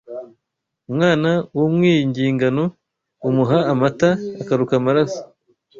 Umwana 0.89 1.31
w'umwingingano 1.57 2.63
umuha 3.27 3.57
amata 3.71 4.09
akaruka 4.41 4.73
amaraso 4.79 5.21